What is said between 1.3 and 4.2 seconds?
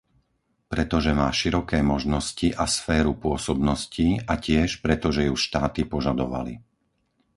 široké možnosti a sféru pôsobnosti,